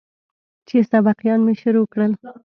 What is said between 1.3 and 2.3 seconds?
مې شروع کړل.